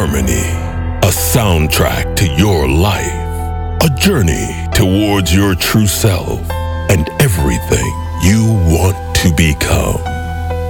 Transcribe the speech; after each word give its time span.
Harmony, 0.00 0.46
a 1.02 1.10
soundtrack 1.10 2.14
to 2.14 2.28
your 2.28 2.68
life, 2.68 3.82
a 3.82 3.90
journey 3.96 4.46
towards 4.72 5.34
your 5.34 5.56
true 5.56 5.88
self 5.88 6.38
and 6.88 7.08
everything 7.20 7.90
you 8.22 8.46
want 8.70 8.94
to 9.16 9.34
become. 9.34 9.98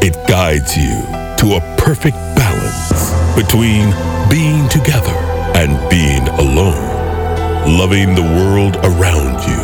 It 0.00 0.16
guides 0.26 0.74
you 0.78 1.02
to 1.40 1.56
a 1.56 1.76
perfect 1.76 2.16
balance 2.40 3.12
between 3.36 3.92
being 4.30 4.66
together 4.70 5.12
and 5.60 5.76
being 5.90 6.26
alone, 6.40 7.76
loving 7.78 8.14
the 8.14 8.22
world 8.22 8.76
around 8.76 9.46
you 9.46 9.60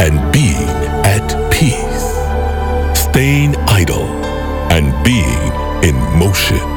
and 0.00 0.32
being 0.32 0.70
at 1.04 1.28
peace, 1.52 2.08
staying 2.98 3.54
idle 3.68 4.08
and 4.72 4.94
being 5.04 5.52
in 5.84 5.94
motion. 6.18 6.73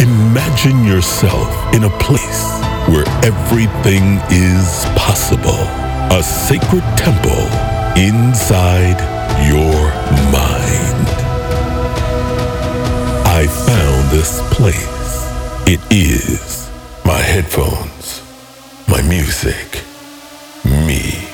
Imagine 0.00 0.84
yourself 0.84 1.74
in 1.74 1.84
a 1.84 1.90
place 1.98 2.44
where 2.86 3.08
everything 3.24 4.20
is 4.30 4.84
possible, 4.94 5.62
a 6.14 6.22
sacred 6.22 6.84
temple 6.98 7.46
inside 7.96 9.00
your 9.48 9.74
mind. 10.30 11.08
I 13.26 13.46
found 13.46 14.10
this 14.10 14.42
place. 14.54 14.86
It 15.66 15.80
is 15.90 16.70
my 17.06 17.18
headphones, 17.18 18.22
my 18.86 19.00
music, 19.00 19.82
me, 20.64 21.26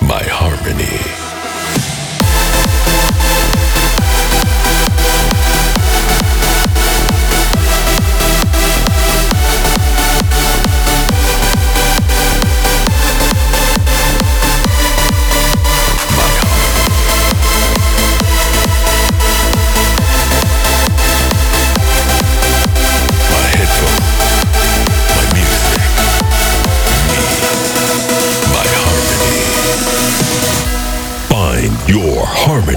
my 0.00 0.22
harmony. 0.22 1.25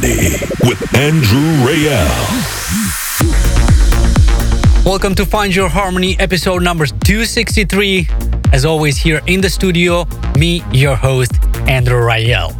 With 0.09 0.95
Andrew 0.95 1.39
Rayel. 1.61 2.09
Welcome 4.83 5.13
to 5.13 5.23
Find 5.23 5.55
Your 5.55 5.69
Harmony, 5.69 6.19
episode 6.19 6.63
number 6.63 6.87
263. 6.87 8.07
As 8.51 8.65
always, 8.65 8.97
here 8.97 9.21
in 9.27 9.39
the 9.39 9.51
studio, 9.51 10.07
me, 10.35 10.63
your 10.71 10.95
host, 10.95 11.33
Andrew 11.67 11.99
Rayel. 11.99 12.55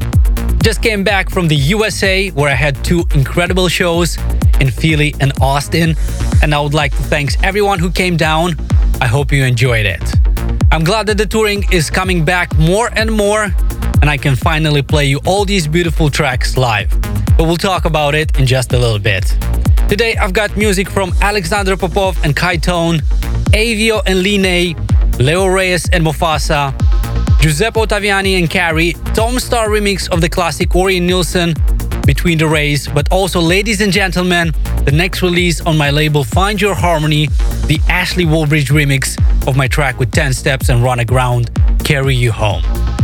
Just 0.61 0.83
came 0.83 1.03
back 1.03 1.31
from 1.31 1.47
the 1.47 1.55
USA 1.55 2.29
where 2.29 2.51
I 2.51 2.53
had 2.53 2.75
two 2.85 3.03
incredible 3.15 3.67
shows 3.67 4.19
in 4.59 4.69
Philly 4.69 5.15
and 5.19 5.33
Austin, 5.41 5.95
and 6.43 6.53
I 6.53 6.61
would 6.61 6.75
like 6.75 6.91
to 6.91 7.01
thank 7.01 7.43
everyone 7.43 7.79
who 7.79 7.89
came 7.89 8.15
down. 8.15 8.57
I 9.01 9.07
hope 9.07 9.31
you 9.31 9.43
enjoyed 9.43 9.87
it. 9.87 10.03
I'm 10.71 10.83
glad 10.83 11.07
that 11.07 11.17
the 11.17 11.25
touring 11.25 11.65
is 11.71 11.89
coming 11.89 12.23
back 12.23 12.55
more 12.59 12.91
and 12.93 13.11
more 13.11 13.51
and 14.01 14.09
I 14.09 14.17
can 14.17 14.35
finally 14.35 14.81
play 14.81 15.05
you 15.05 15.19
all 15.25 15.45
these 15.45 15.67
beautiful 15.67 16.09
tracks 16.09 16.57
live. 16.57 16.89
But 17.39 17.45
we'll 17.45 17.55
talk 17.55 17.85
about 17.85 18.15
it 18.15 18.37
in 18.37 18.45
just 18.45 18.73
a 18.73 18.77
little 18.77 18.99
bit. 18.99 19.23
Today 19.87 20.13
I've 20.17 20.33
got 20.33 20.57
music 20.57 20.89
from 20.89 21.13
Alexander 21.21 21.77
Popov 21.77 22.21
and 22.25 22.35
Kai 22.35 22.57
Tone, 22.57 22.97
Avio 23.53 24.01
and 24.05 24.21
Line, 24.21 24.75
Leo 25.19 25.45
Reyes 25.45 25.87
and 25.93 26.05
Mofasa, 26.05 26.73
Giuseppe 27.39 27.79
Ottaviani 27.79 28.37
and 28.37 28.49
Carrie, 28.49 28.91
Tom 29.13 29.35
Staar 29.35 29.69
remix 29.69 30.09
of 30.09 30.19
the 30.19 30.27
classic 30.27 30.71
Orjan 30.71 31.03
Nilsen, 31.03 31.53
Between 32.05 32.37
the 32.37 32.45
Rays, 32.45 32.89
but 32.89 33.09
also, 33.09 33.39
ladies 33.39 33.79
and 33.79 33.93
gentlemen, 33.93 34.51
the 34.83 34.91
next 34.91 35.21
release 35.21 35.61
on 35.61 35.77
my 35.77 35.91
label 35.91 36.25
Find 36.25 36.59
Your 36.59 36.75
Harmony, 36.75 37.27
the 37.67 37.79
Ashley 37.87 38.25
Wallbridge 38.25 38.69
remix 38.69 39.15
of 39.47 39.55
my 39.55 39.69
track 39.69 39.97
with 39.97 40.11
10 40.11 40.33
steps 40.33 40.67
and 40.67 40.83
run 40.83 40.99
aground, 40.99 41.51
Carry 41.85 42.15
You 42.15 42.33
Home 42.33 42.63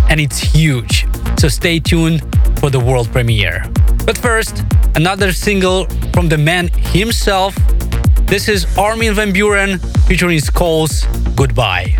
and 0.09 0.19
it's 0.19 0.39
huge. 0.39 1.07
So 1.37 1.47
stay 1.47 1.79
tuned 1.79 2.21
for 2.59 2.69
the 2.69 2.79
world 2.79 3.11
premiere. 3.11 3.65
But 4.05 4.17
first, 4.17 4.63
another 4.95 5.31
single 5.31 5.87
from 6.13 6.29
the 6.29 6.37
man 6.37 6.69
himself. 6.93 7.55
This 8.27 8.47
is 8.47 8.65
Armin 8.77 9.13
van 9.15 9.33
Buuren 9.33 9.79
featuring 10.07 10.39
Skulls 10.39 11.05
Goodbye. 11.35 11.95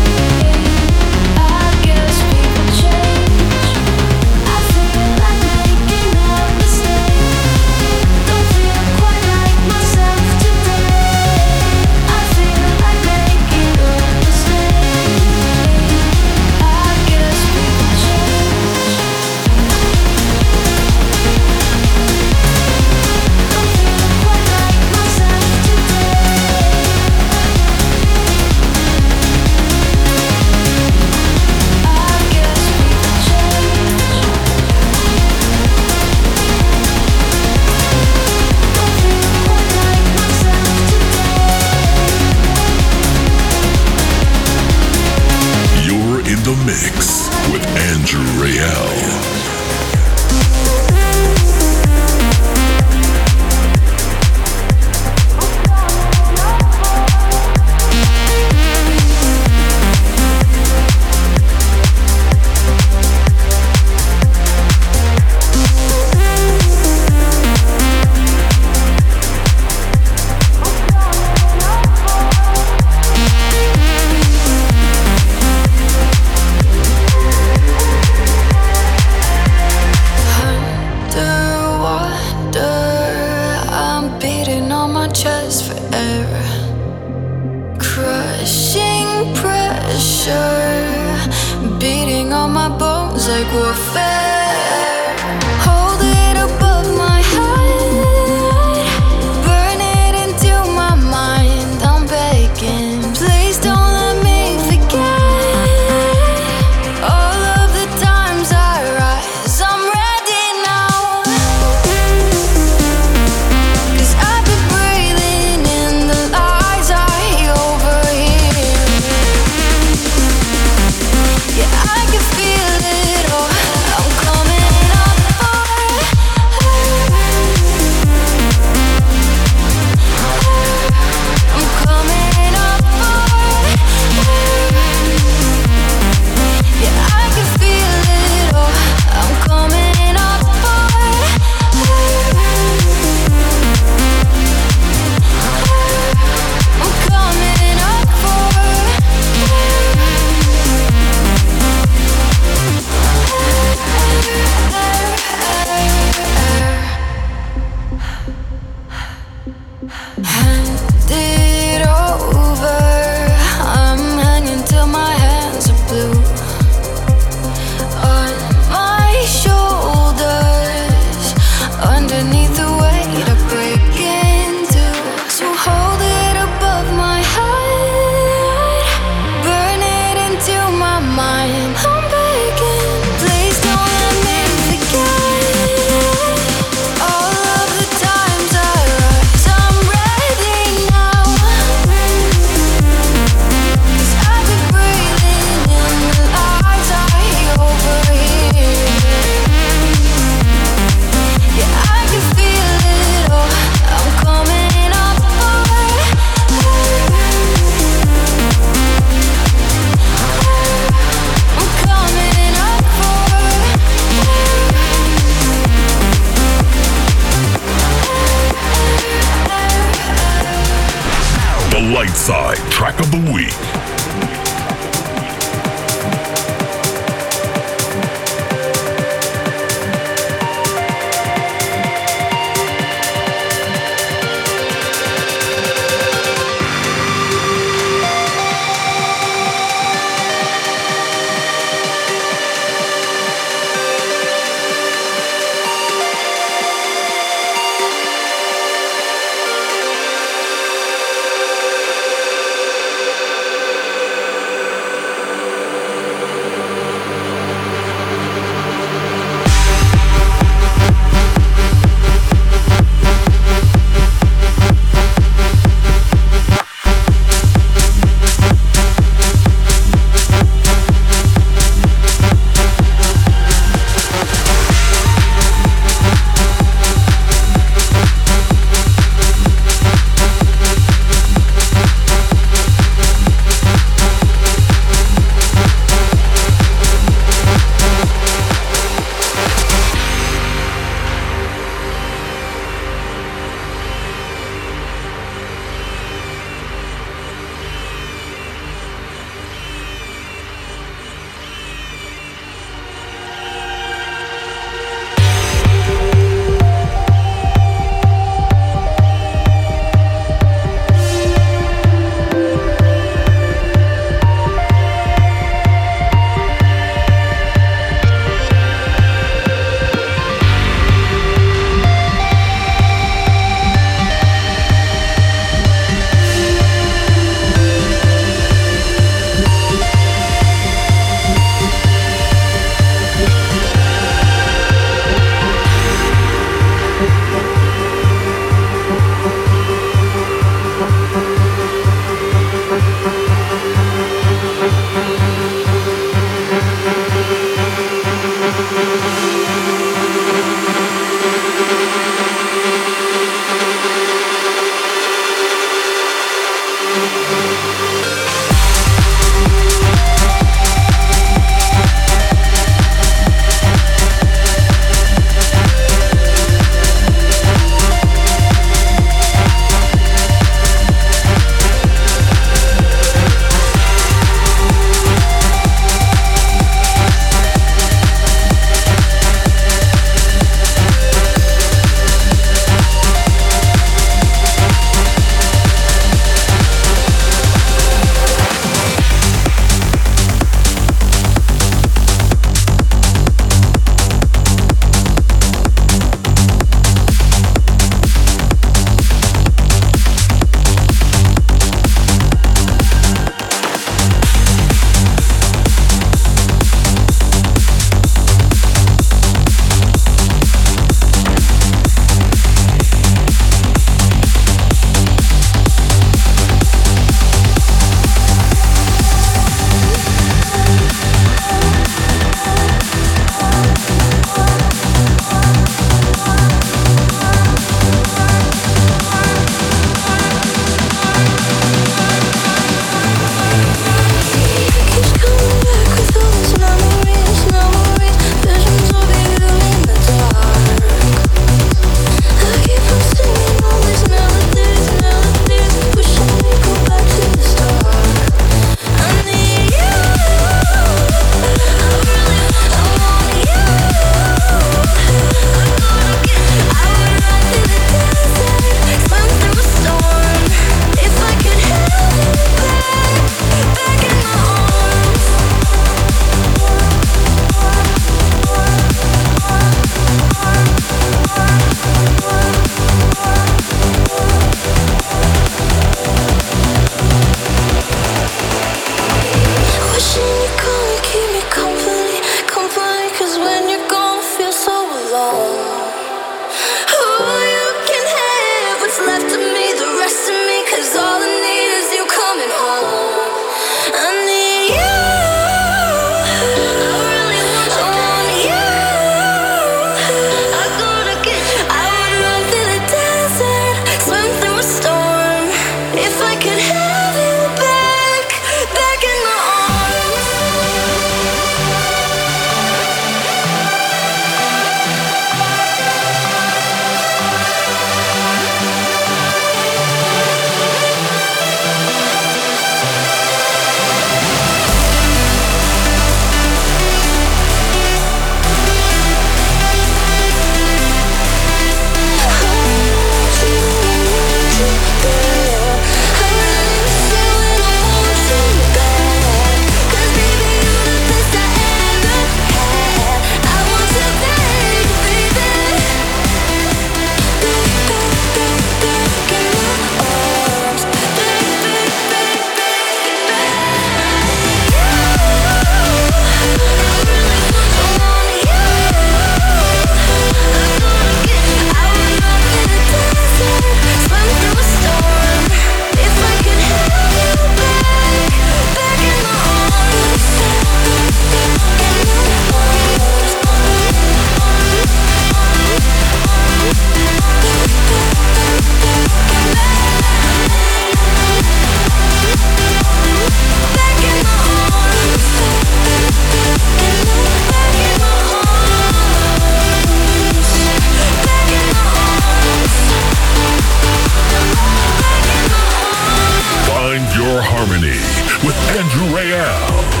Rayel. 598.84 600.00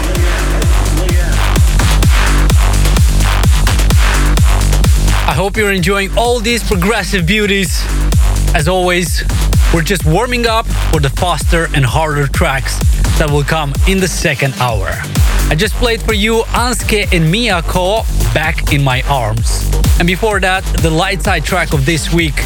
I 5.28 5.34
hope 5.34 5.56
you're 5.56 5.72
enjoying 5.72 6.10
all 6.16 6.40
these 6.40 6.62
progressive 6.62 7.26
beauties. 7.26 7.82
As 8.54 8.68
always, 8.68 9.22
we're 9.74 9.82
just 9.82 10.04
warming 10.06 10.46
up 10.46 10.66
for 10.90 11.00
the 11.00 11.10
faster 11.10 11.68
and 11.74 11.84
harder 11.84 12.26
tracks 12.26 12.78
that 13.18 13.28
will 13.30 13.44
come 13.44 13.72
in 13.86 14.00
the 14.00 14.08
second 14.08 14.54
hour. 14.54 14.88
I 15.50 15.54
just 15.56 15.74
played 15.74 16.00
for 16.00 16.14
you 16.14 16.42
Anske 16.48 17.12
and 17.12 17.32
Miyako 17.32 18.04
Back 18.32 18.72
in 18.72 18.82
My 18.82 19.02
Arms. 19.02 19.70
And 19.98 20.06
before 20.06 20.40
that, 20.40 20.64
the 20.80 20.90
light 20.90 21.22
side 21.22 21.44
track 21.44 21.74
of 21.74 21.84
this 21.84 22.12
week, 22.12 22.36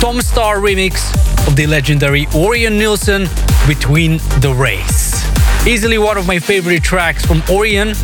Tom 0.00 0.18
Staar 0.18 0.60
remix 0.60 1.14
of 1.48 1.56
the 1.56 1.66
legendary 1.66 2.26
Orjan 2.26 2.76
Nilsen 2.76 3.26
Between 3.66 4.18
the 4.40 4.54
Rays. 4.54 5.37
Easily 5.66 5.98
one 5.98 6.16
of 6.16 6.26
my 6.26 6.38
favorite 6.38 6.82
tracks 6.82 7.26
from 7.26 7.40
Orjan, 7.42 7.94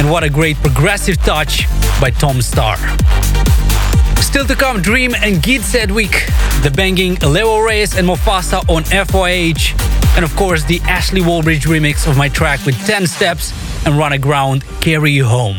and 0.00 0.10
what 0.10 0.24
a 0.24 0.30
great 0.30 0.56
progressive 0.56 1.16
touch 1.18 1.66
by 2.00 2.10
Tom 2.10 2.36
Staar. 2.36 2.78
Still 4.20 4.44
to 4.46 4.56
come, 4.56 4.82
Dream 4.82 5.14
and 5.14 5.42
Git 5.42 5.62
Sedgwick, 5.62 6.26
the 6.62 6.72
banging 6.74 7.16
Leo 7.16 7.60
Reyes 7.60 7.96
and 7.96 8.08
Mofasa 8.08 8.68
on 8.68 8.82
FYH, 8.84 10.16
and 10.16 10.24
of 10.24 10.34
course 10.36 10.64
the 10.64 10.80
Ashley 10.80 11.20
Wallbridge 11.20 11.66
remix 11.66 12.08
of 12.08 12.16
my 12.16 12.28
track 12.28 12.64
with 12.66 12.76
10 12.86 13.06
steps 13.06 13.52
and 13.86 13.96
Run 13.96 14.12
Aground 14.12 14.64
Carry 14.80 15.12
You 15.12 15.26
Home. 15.26 15.58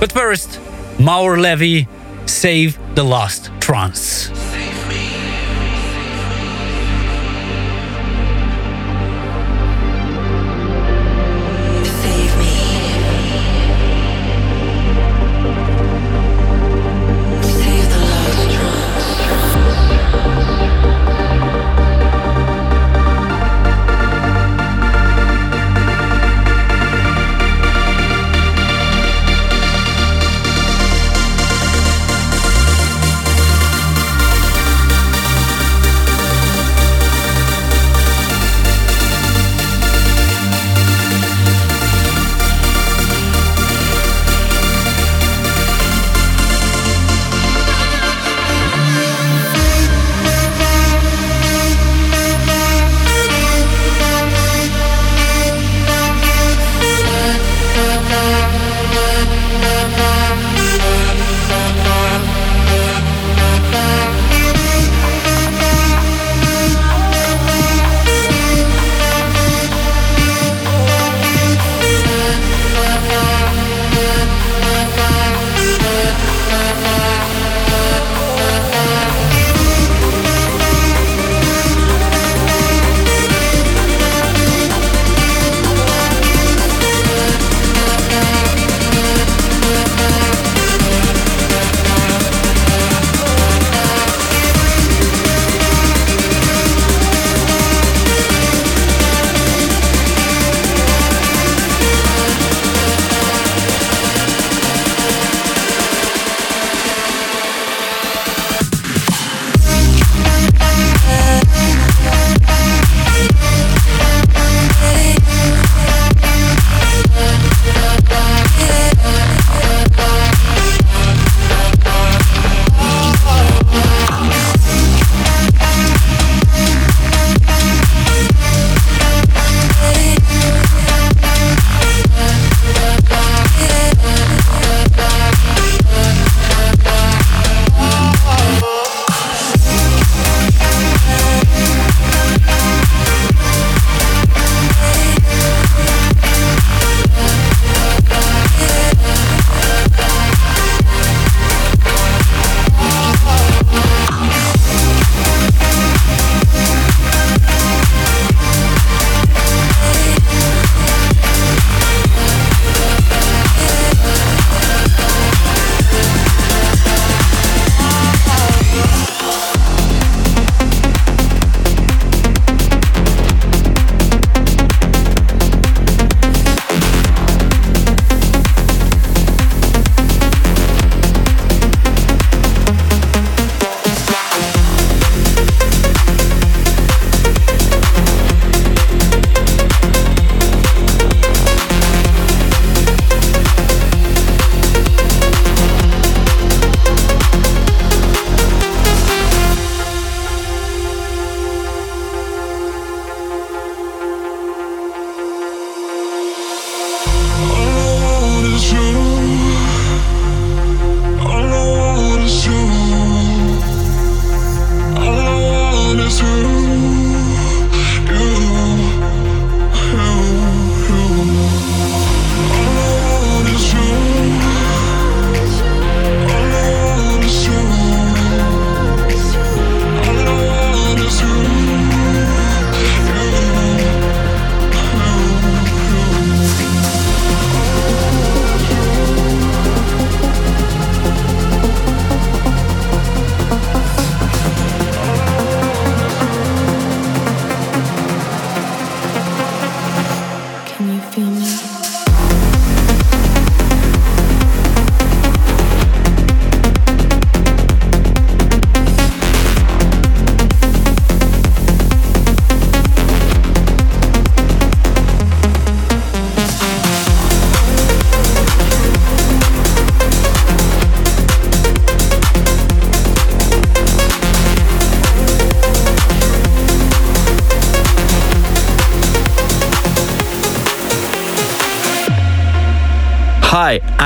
But 0.00 0.12
first, 0.12 0.60
Maor 0.98 1.38
Levi, 1.38 1.90
Save 2.26 2.78
the 2.94 3.04
Last 3.04 3.50
Trance. 3.60 4.30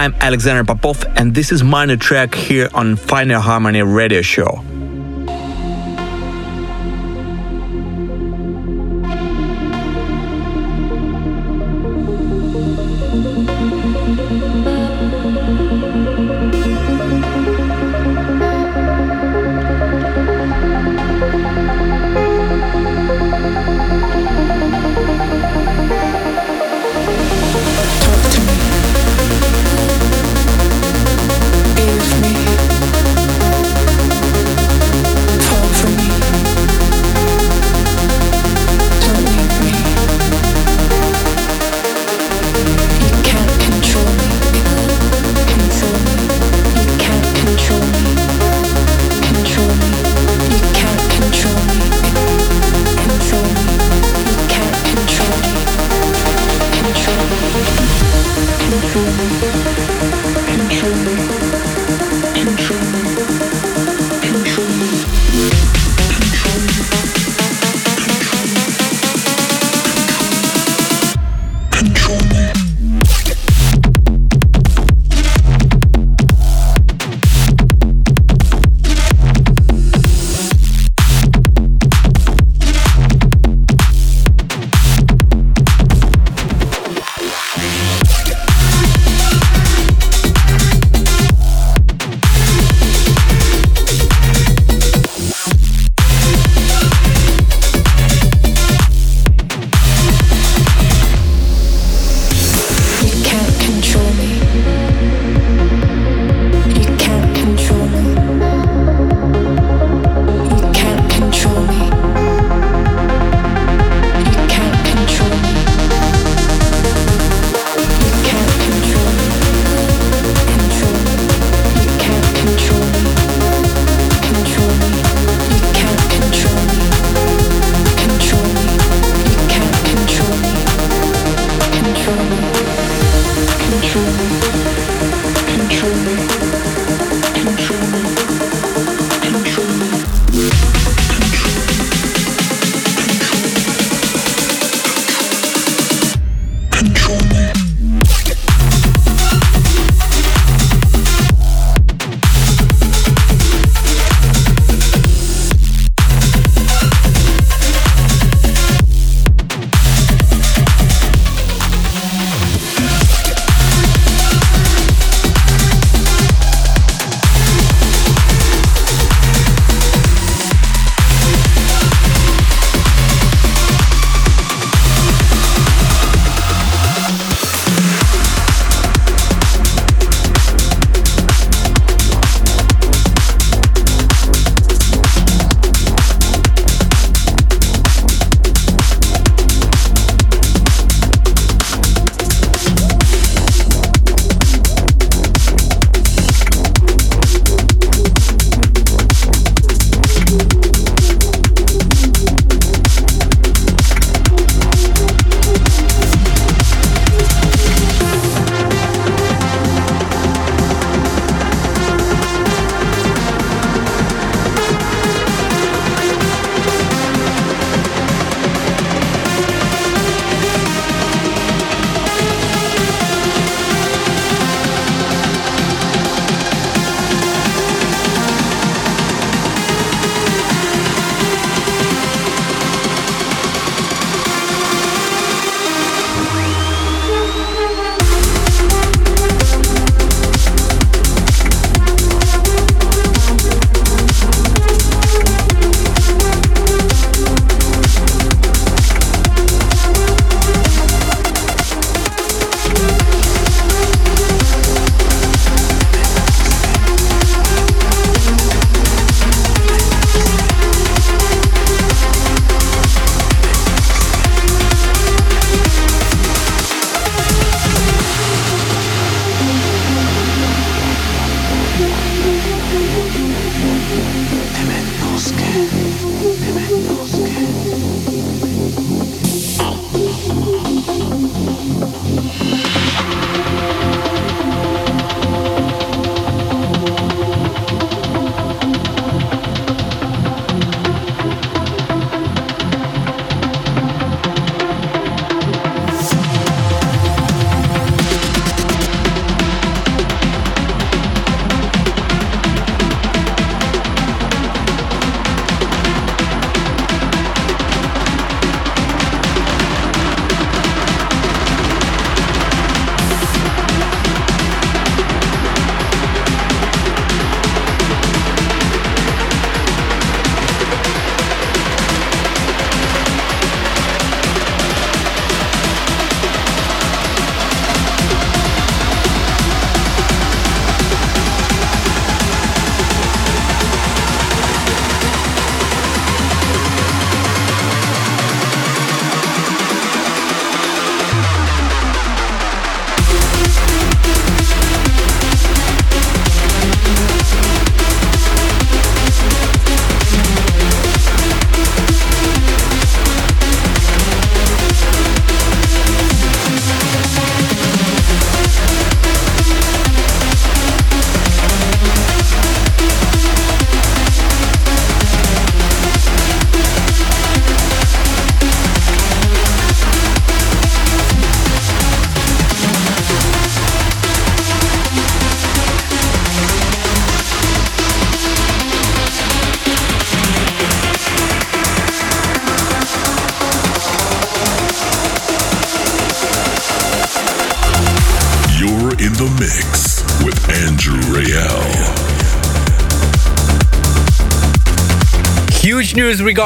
I'm 0.00 0.14
Alexander 0.22 0.64
Popov, 0.64 1.04
and 1.16 1.34
this 1.34 1.52
is 1.52 1.62
new 1.84 1.98
track 1.98 2.34
here 2.34 2.70
on 2.72 2.96
Final 2.96 3.38
Harmony 3.38 3.82
radio 3.82 4.22
show. 4.22 4.69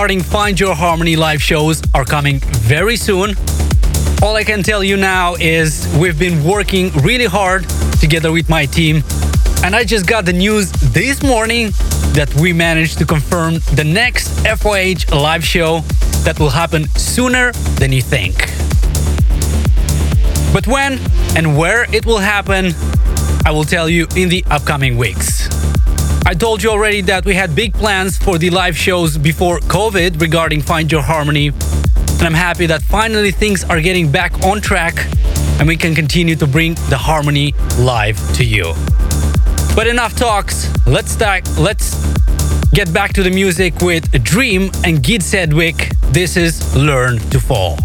Regarding 0.04 0.22
Find 0.22 0.60
Your 0.60 0.74
Harmony 0.74 1.16
live 1.16 1.42
shows 1.42 1.80
are 1.94 2.04
coming 2.04 2.38
very 2.40 2.94
soon. 2.94 3.34
All 4.22 4.36
I 4.36 4.44
can 4.44 4.62
tell 4.62 4.84
you 4.84 4.98
now 4.98 5.34
is 5.36 5.88
we've 5.98 6.18
been 6.18 6.44
working 6.44 6.90
really 7.00 7.24
hard 7.24 7.66
together 8.00 8.30
with 8.30 8.50
my 8.50 8.66
team, 8.66 9.02
and 9.64 9.74
I 9.74 9.82
just 9.82 10.06
got 10.06 10.26
the 10.26 10.32
news 10.34 10.70
this 10.92 11.22
morning 11.22 11.70
that 12.12 12.30
we 12.38 12.52
managed 12.52 12.98
to 12.98 13.06
confirm 13.06 13.60
the 13.76 13.84
next 13.84 14.28
FYH 14.44 15.10
live 15.10 15.42
show 15.42 15.80
that 16.24 16.38
will 16.38 16.50
happen 16.50 16.86
sooner 16.98 17.52
than 17.78 17.90
you 17.90 18.02
think. 18.02 18.36
But 20.52 20.66
when 20.66 21.00
and 21.34 21.56
where 21.56 21.86
it 21.94 22.04
will 22.04 22.18
happen, 22.18 22.74
I 23.46 23.52
will 23.52 23.64
tell 23.64 23.88
you 23.88 24.06
in 24.14 24.28
the 24.28 24.44
upcoming 24.50 24.98
weeks. 24.98 25.53
I 26.26 26.32
told 26.32 26.62
you 26.62 26.70
already 26.70 27.02
that 27.02 27.26
we 27.26 27.34
had 27.34 27.54
big 27.54 27.74
plans 27.74 28.16
for 28.16 28.38
the 28.38 28.48
live 28.48 28.76
shows 28.76 29.18
before 29.18 29.58
COVID 29.58 30.22
regarding 30.22 30.62
Find 30.62 30.90
Your 30.90 31.02
Harmony, 31.02 31.48
and 31.48 32.22
I'm 32.22 32.32
happy 32.32 32.64
that 32.66 32.80
finally 32.82 33.30
things 33.30 33.62
are 33.64 33.78
getting 33.78 34.10
back 34.10 34.42
on 34.42 34.62
track 34.62 35.06
and 35.58 35.68
we 35.68 35.76
can 35.76 35.94
continue 35.94 36.34
to 36.36 36.46
bring 36.46 36.74
the 36.88 36.96
harmony 36.96 37.54
live 37.78 38.18
to 38.36 38.44
you. 38.44 38.72
But 39.76 39.86
enough 39.86 40.16
talks. 40.16 40.70
Let's. 40.86 41.20
Let's 41.58 41.94
get 42.70 42.92
back 42.92 43.12
to 43.14 43.22
the 43.22 43.30
music 43.30 43.80
with 43.80 44.10
Dream 44.24 44.70
and 44.82 45.02
Gid 45.02 45.22
Sedgwick. 45.22 45.90
This 46.12 46.36
is 46.36 46.74
Learn 46.74 47.18
to 47.30 47.38
Fall. 47.38 47.76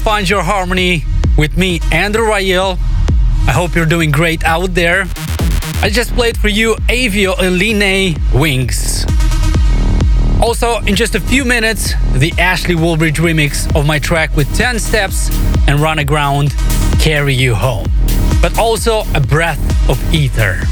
Find 0.00 0.28
Your 0.28 0.42
Harmony 0.42 1.04
with 1.36 1.58
me, 1.58 1.78
Andrew 1.92 2.24
Rayel. 2.24 2.78
I 3.46 3.52
hope 3.52 3.74
you're 3.74 3.84
doing 3.84 4.10
great 4.10 4.42
out 4.44 4.74
there. 4.74 5.04
I 5.82 5.90
just 5.90 6.14
played 6.14 6.38
for 6.38 6.48
you 6.48 6.74
Avio 6.88 7.38
Eline 7.38 8.16
Wings. 8.32 9.04
Also, 10.40 10.78
in 10.86 10.96
just 10.96 11.14
a 11.14 11.20
few 11.20 11.44
minutes, 11.44 11.92
the 12.14 12.32
Ashley 12.38 12.74
Wallbridge 12.74 13.16
remix 13.16 13.74
of 13.78 13.86
my 13.86 13.98
track 13.98 14.34
with 14.34 14.52
10 14.56 14.78
steps 14.78 15.28
and 15.68 15.80
Run 15.80 15.98
Aground, 15.98 16.54
Carry 16.98 17.34
You 17.34 17.54
Home. 17.54 17.86
But 18.40 18.58
also 18.58 19.02
a 19.14 19.20
breath 19.20 19.60
of 19.90 20.02
ether. 20.14 20.62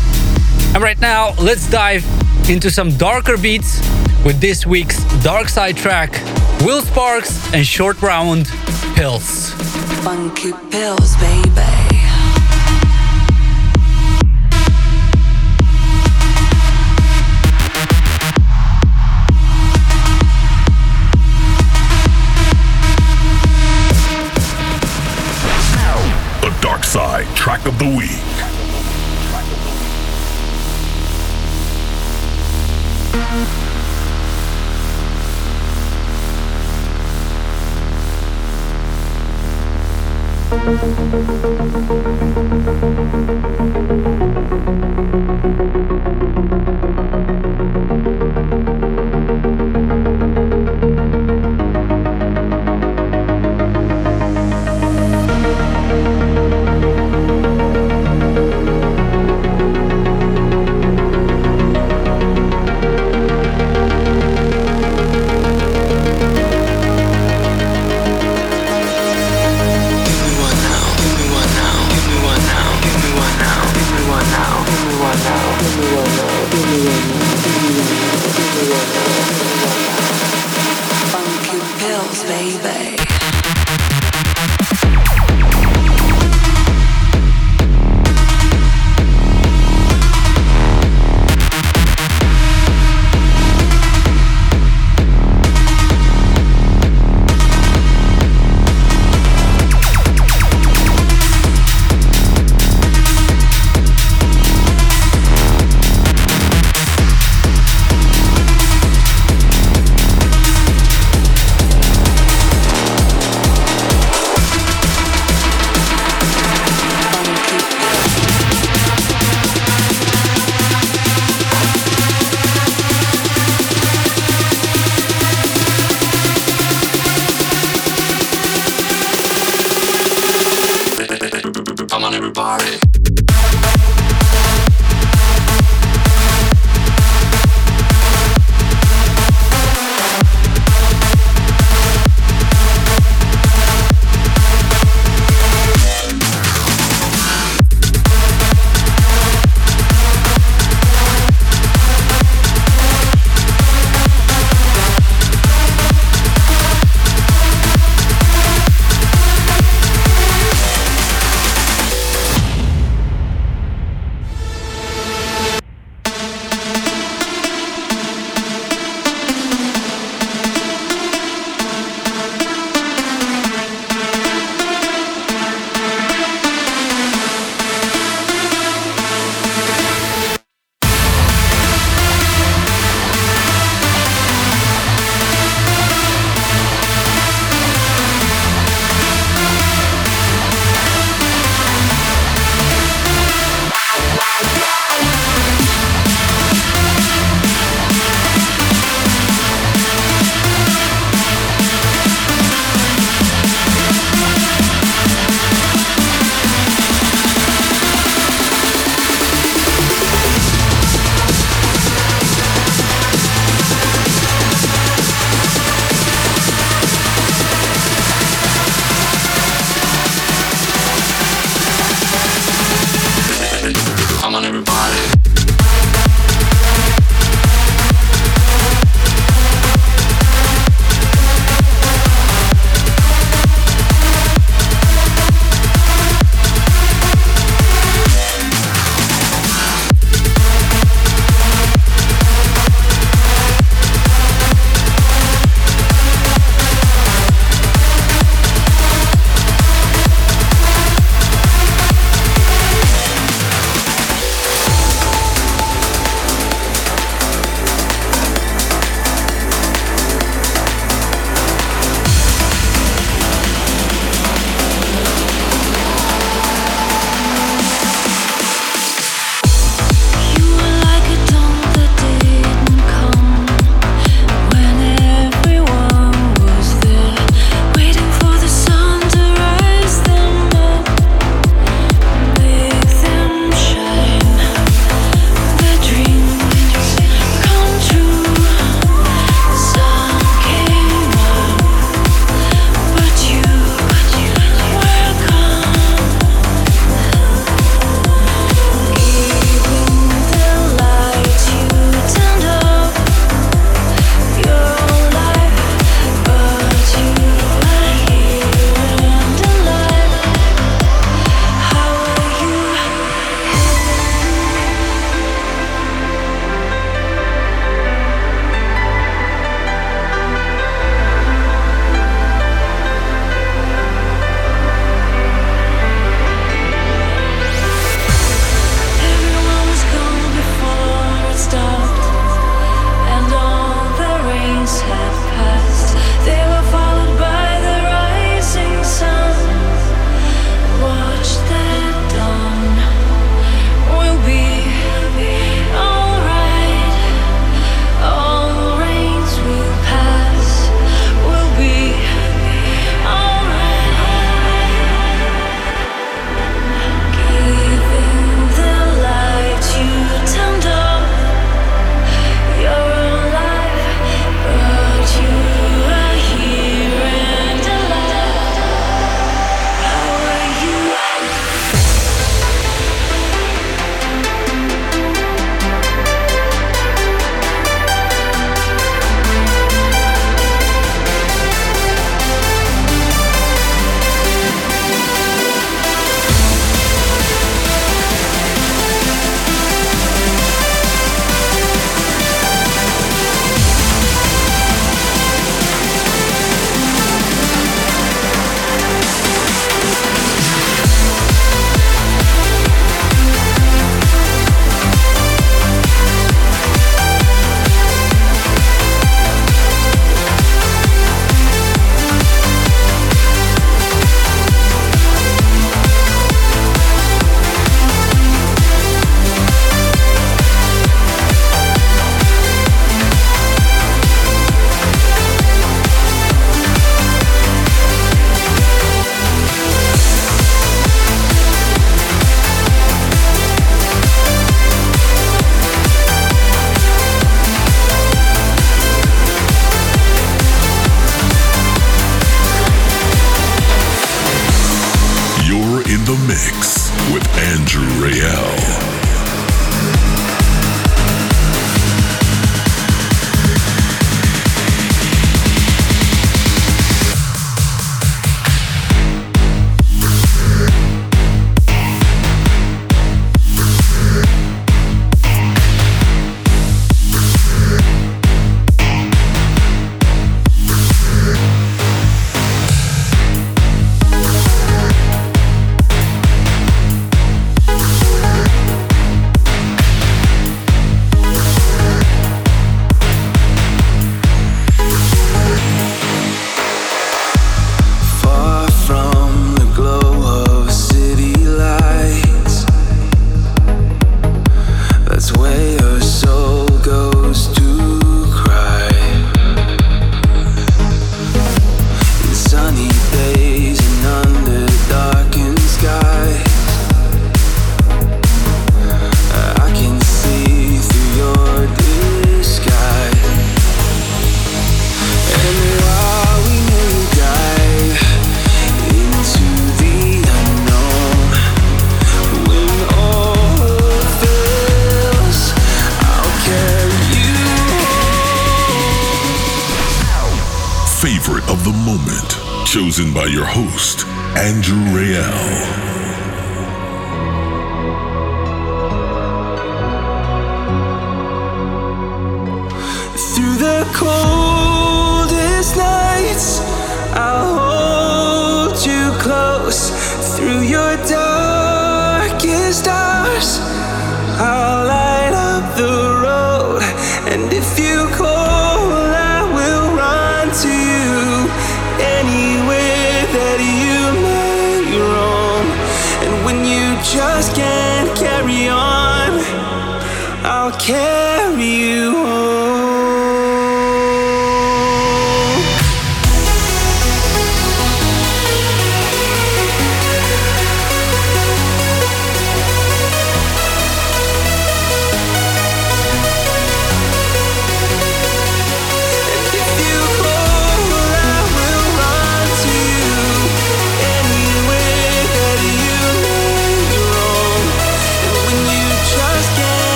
And 0.74 0.82
right 0.82 0.98
now, 1.00 1.34
let's 1.34 1.70
dive 1.70 2.02
into 2.48 2.70
some 2.70 2.96
darker 2.96 3.36
beats 3.36 3.80
with 4.24 4.40
this 4.40 4.66
week's 4.66 5.02
Dark 5.22 5.48
Side 5.48 5.76
track, 5.76 6.12
Will 6.62 6.82
Sparks 6.82 7.52
and 7.52 7.66
Short 7.66 8.00
Round 8.02 8.46
pills. 8.94 9.50
Funky 10.02 10.52
pills, 10.70 11.16
baby. 11.16 11.44
The 26.40 26.56
Dark 26.60 26.84
Side 26.84 27.26
track 27.36 27.66
of 27.66 27.78
the 27.78 27.86
week. 27.86 28.57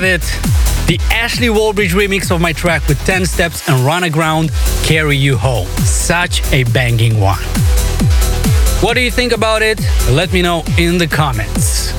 Have 0.00 0.04
it. 0.04 0.20
The 0.88 0.98
Ashley 1.10 1.46
Wallbridge 1.46 1.94
remix 1.94 2.30
of 2.30 2.38
my 2.38 2.52
track 2.52 2.86
with 2.86 3.02
10 3.06 3.24
steps 3.24 3.66
and 3.66 3.80
run 3.80 4.04
aground 4.04 4.50
carry 4.82 5.16
you 5.16 5.38
home. 5.38 5.66
Such 5.84 6.42
a 6.52 6.64
banging 6.64 7.18
one. 7.18 7.42
What 8.82 8.92
do 8.92 9.00
you 9.00 9.10
think 9.10 9.32
about 9.32 9.62
it? 9.62 9.80
Let 10.10 10.34
me 10.34 10.42
know 10.42 10.64
in 10.76 10.98
the 10.98 11.06
comments. 11.06 11.94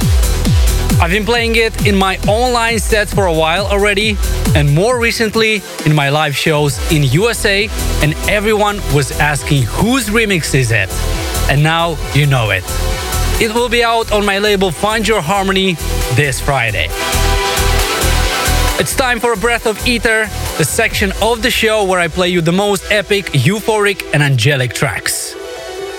I've 1.01 1.09
been 1.09 1.25
playing 1.25 1.55
it 1.55 1.87
in 1.87 1.95
my 1.95 2.19
online 2.27 2.77
sets 2.77 3.11
for 3.11 3.25
a 3.25 3.33
while 3.33 3.65
already, 3.65 4.15
and 4.55 4.71
more 4.75 4.99
recently 4.99 5.63
in 5.87 5.95
my 5.95 6.09
live 6.09 6.35
shows 6.35 6.77
in 6.91 7.01
USA, 7.01 7.67
and 8.03 8.13
everyone 8.29 8.77
was 8.93 9.11
asking 9.19 9.63
whose 9.63 10.09
remix 10.09 10.53
is 10.53 10.71
it? 10.71 10.89
And 11.49 11.63
now 11.63 11.97
you 12.13 12.27
know 12.27 12.51
it. 12.51 12.63
It 13.41 13.55
will 13.55 13.69
be 13.69 13.83
out 13.83 14.11
on 14.11 14.23
my 14.23 14.37
label 14.37 14.69
Find 14.69 15.07
Your 15.07 15.21
Harmony 15.21 15.73
this 16.15 16.39
Friday. 16.39 16.89
It's 18.79 18.95
time 18.95 19.19
for 19.19 19.33
a 19.33 19.37
breath 19.37 19.65
of 19.65 19.87
ether, 19.87 20.27
the 20.59 20.63
section 20.63 21.11
of 21.19 21.41
the 21.41 21.49
show 21.49 21.83
where 21.83 21.99
I 21.99 22.07
play 22.07 22.29
you 22.29 22.41
the 22.41 22.51
most 22.51 22.91
epic, 22.91 23.25
euphoric, 23.33 24.03
and 24.13 24.21
angelic 24.21 24.75
tracks. 24.75 25.33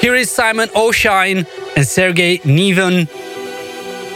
Here 0.01 0.15
is 0.15 0.31
Simon 0.31 0.69
O'Shine 0.77 1.45
and 1.77 1.85
Sergey 1.85 2.39
Nevone 2.45 3.09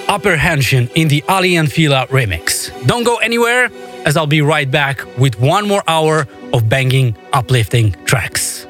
Apprehension 0.09 0.89
in 0.95 1.09
the 1.09 1.25
Aly 1.29 1.67
& 1.67 1.67
Fila 1.67 2.07
remix. 2.07 2.71
Don't 2.87 3.03
go 3.03 3.17
anywhere, 3.17 3.69
as 4.07 4.17
I'll 4.17 4.29
be 4.29 4.43
right 4.43 4.71
back 4.71 5.05
with 5.19 5.41
one 5.41 5.67
more 5.67 5.83
hour 5.89 6.29
of 6.53 6.69
banging, 6.69 7.17
uplifting 7.33 7.97
tracks. 8.05 8.69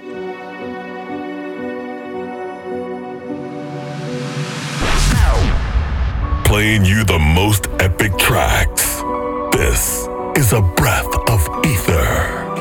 Playing 6.47 6.87
you 6.87 7.05
the 7.05 7.19
most 7.19 7.67
epic 7.79 8.17
tracks. 8.17 8.92
This 9.53 10.09
is 10.35 10.55
a 10.55 10.63
breath 10.63 11.15
of 11.29 11.47
ether. 11.67 12.52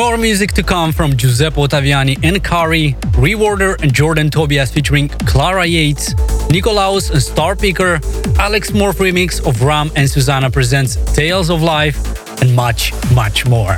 More 0.00 0.16
music 0.16 0.52
to 0.52 0.62
come 0.62 0.92
from 0.92 1.14
Giuseppe 1.14 1.60
Ottaviani 1.60 2.18
and 2.24 2.42
Kari, 2.42 2.92
Reorder 3.20 3.78
and 3.82 3.92
Jordan 3.92 4.30
Tobias 4.30 4.70
featuring 4.70 5.10
Clara 5.26 5.66
Yates, 5.66 6.14
Nikolaus 6.48 7.10
and 7.10 7.22
Star 7.22 7.54
Picker, 7.54 8.00
Alex 8.38 8.70
Morph 8.70 8.94
remix 8.94 9.46
of 9.46 9.62
Ram 9.62 9.90
and 9.96 10.08
Susana 10.08 10.50
presents 10.50 10.96
Tales 11.14 11.50
of 11.50 11.60
Life, 11.60 11.98
and 12.40 12.56
much, 12.56 12.94
much 13.14 13.46
more. 13.46 13.76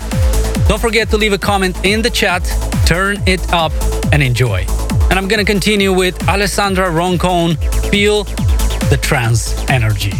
Don't 0.68 0.80
forget 0.80 1.10
to 1.10 1.16
leave 1.16 1.32
a 1.32 1.38
comment 1.38 1.76
in 1.84 2.02
the 2.02 2.10
chat, 2.10 2.44
turn 2.86 3.20
it 3.26 3.52
up, 3.52 3.72
and 4.12 4.22
enjoy. 4.22 4.64
And 5.10 5.14
I'm 5.14 5.26
gonna 5.26 5.44
continue 5.44 5.92
with 5.92 6.28
Alessandra 6.28 6.88
Roncone, 6.88 7.56
Feel 7.90 8.22
the 8.90 8.98
Trance 9.02 9.58
Energy. 9.68 10.12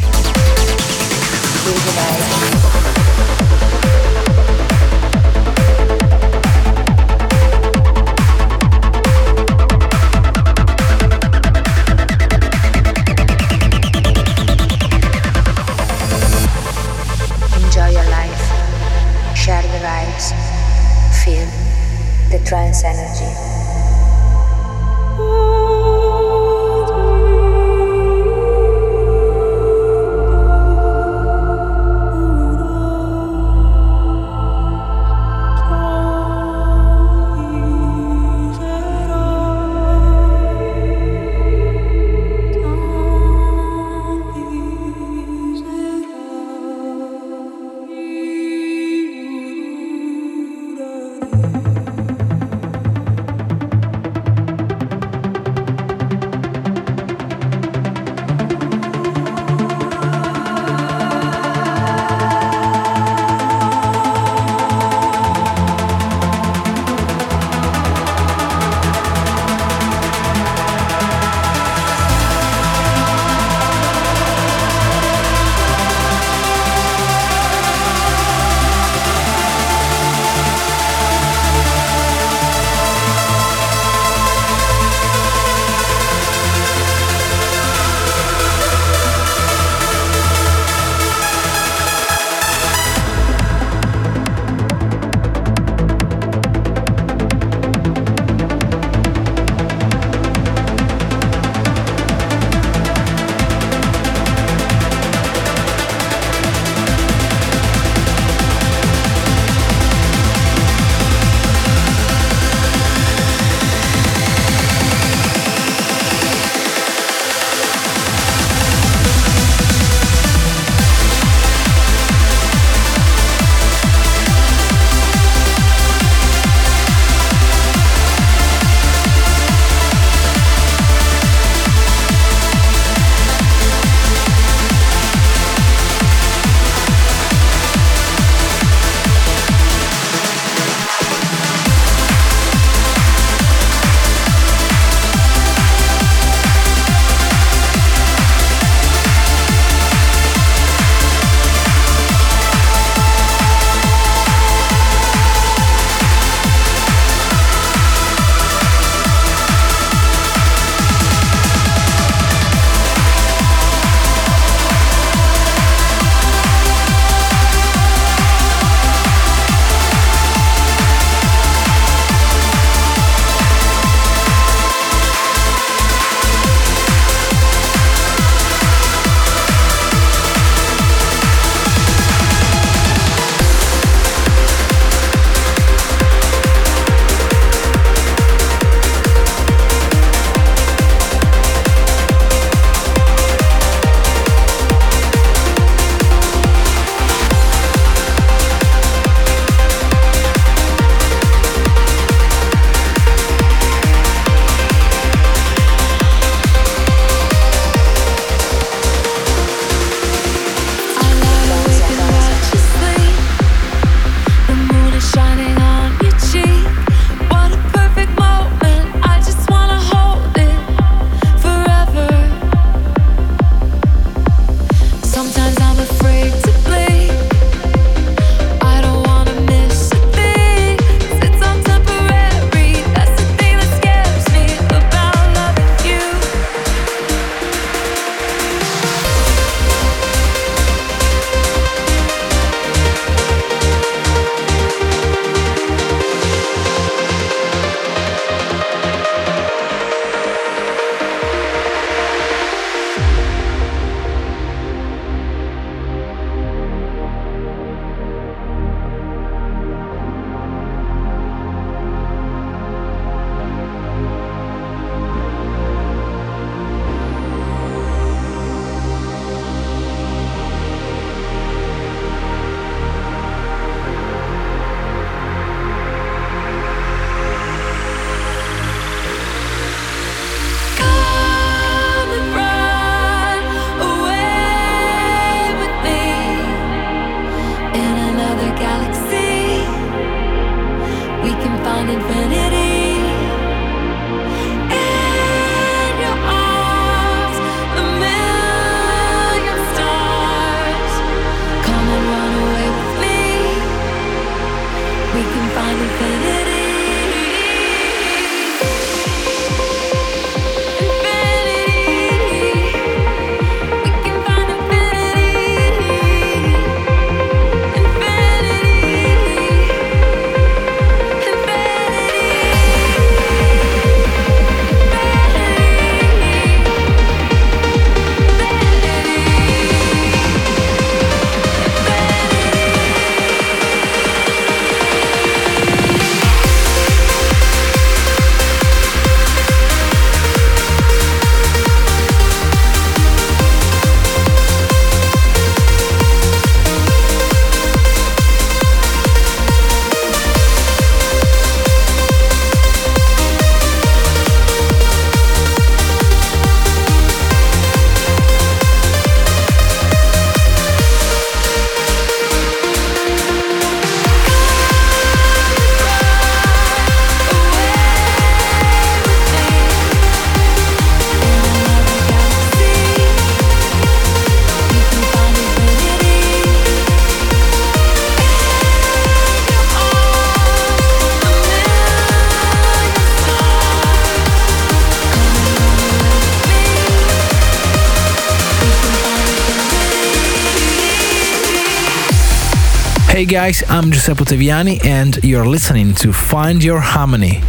Hey 393.22 393.26
guys, 393.26 393.62
I'm 393.68 393.92
Giuseppe 393.92 394.24
Ottaviani 394.24 394.84
and 394.84 395.22
you're 395.22 395.46
listening 395.46 395.94
to 395.94 396.12
Find 396.12 396.60
Your 396.60 396.80
Harmony. 396.80 397.40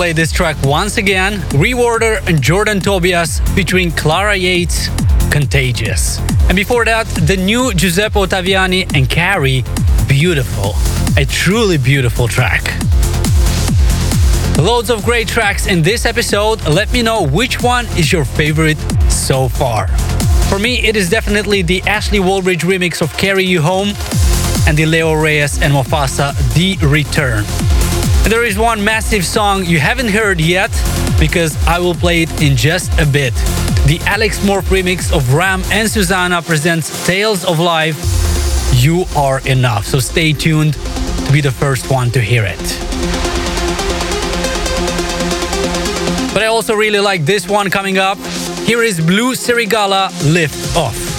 Play 0.00 0.12
this 0.14 0.32
track 0.32 0.56
once 0.62 0.96
again. 0.96 1.34
Reorder 1.50 2.26
and 2.26 2.40
Jordan 2.40 2.80
Tobias 2.80 3.40
featuring 3.54 3.92
Clara 3.92 4.34
Yates, 4.34 4.88
Contagious. 5.30 6.18
And 6.48 6.56
before 6.56 6.86
that, 6.86 7.06
the 7.06 7.36
new 7.36 7.74
Giuseppe 7.74 8.18
Ottaviani 8.18 8.96
and 8.96 9.10
Carrie, 9.10 9.62
Beautiful. 10.08 10.72
A 11.20 11.26
truly 11.26 11.76
beautiful 11.76 12.28
track. 12.28 12.62
Loads 14.56 14.88
of 14.88 15.04
great 15.04 15.28
tracks 15.28 15.66
in 15.66 15.82
this 15.82 16.06
episode. 16.06 16.66
Let 16.66 16.90
me 16.94 17.02
know 17.02 17.26
which 17.26 17.60
one 17.60 17.84
is 17.98 18.10
your 18.10 18.24
favorite 18.24 18.78
so 19.10 19.50
far. 19.50 19.88
For 20.48 20.58
me, 20.58 20.78
it 20.78 20.96
is 20.96 21.10
definitely 21.10 21.60
the 21.60 21.82
Ashley 21.82 22.20
Wallbridge 22.20 22.62
remix 22.62 23.02
of 23.02 23.14
Carry 23.18 23.44
You 23.44 23.60
Home 23.60 23.88
and 24.66 24.78
the 24.78 24.86
Leo 24.86 25.12
Reyes 25.12 25.60
and 25.60 25.74
Mofasa 25.74 26.32
The 26.54 26.78
Return. 26.86 27.44
And 28.22 28.32
there 28.32 28.44
is 28.44 28.58
one 28.58 28.84
massive 28.84 29.24
song 29.24 29.64
you 29.64 29.78
haven't 29.80 30.08
heard 30.08 30.40
yet 30.40 30.70
because 31.18 31.56
I 31.66 31.78
will 31.78 31.94
play 31.94 32.22
it 32.22 32.42
in 32.42 32.56
just 32.56 32.92
a 33.00 33.06
bit. 33.06 33.34
The 33.86 33.98
Alex 34.06 34.38
Morph 34.40 34.68
remix 34.68 35.12
of 35.12 35.34
Ram 35.34 35.62
and 35.72 35.88
Susana 35.88 36.42
presents 36.42 37.06
Tales 37.06 37.44
of 37.44 37.58
Life. 37.58 37.98
You 38.74 39.04
are 39.16 39.40
enough. 39.48 39.86
So 39.86 39.98
stay 39.98 40.32
tuned 40.32 40.74
to 40.74 41.32
be 41.32 41.40
the 41.40 41.50
first 41.50 41.90
one 41.90 42.10
to 42.10 42.20
hear 42.20 42.44
it. 42.46 42.58
But 46.32 46.42
I 46.42 46.46
also 46.46 46.74
really 46.74 47.00
like 47.00 47.24
this 47.24 47.48
one 47.48 47.70
coming 47.70 47.98
up. 47.98 48.18
Here 48.64 48.82
is 48.82 49.00
Blue 49.00 49.34
Serigala 49.34 50.10
Lift 50.32 50.76
Off. 50.76 51.09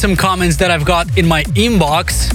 Some 0.00 0.16
comments 0.16 0.56
that 0.56 0.70
I've 0.70 0.86
got 0.86 1.18
in 1.18 1.28
my 1.28 1.42
inbox. 1.54 2.32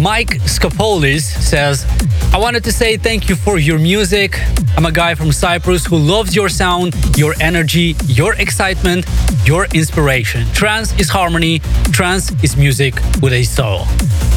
Mike 0.00 0.40
Scopolis 0.46 1.20
says, 1.20 1.84
I 2.32 2.38
wanted 2.38 2.64
to 2.64 2.72
say 2.72 2.96
thank 2.96 3.28
you 3.28 3.36
for 3.36 3.58
your 3.58 3.78
music. 3.78 4.40
I'm 4.78 4.86
a 4.86 4.92
guy 4.92 5.14
from 5.14 5.30
Cyprus 5.30 5.84
who 5.84 5.98
loves 5.98 6.34
your 6.34 6.48
sound, 6.48 6.94
your 7.18 7.34
energy, 7.38 7.96
your 8.06 8.32
excitement, 8.36 9.04
your 9.44 9.66
inspiration. 9.74 10.46
Trance 10.54 10.98
is 10.98 11.10
harmony, 11.10 11.58
trance 11.92 12.32
is 12.42 12.56
music 12.56 12.94
with 13.20 13.34
a 13.34 13.42
soul. 13.42 13.82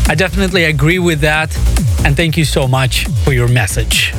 I 0.09 0.15
definitely 0.15 0.65
agree 0.65 0.99
with 0.99 1.21
that, 1.21 1.55
and 2.03 2.17
thank 2.17 2.35
you 2.35 2.43
so 2.43 2.67
much 2.67 3.07
for 3.23 3.31
your 3.31 3.47
message. 3.47 4.13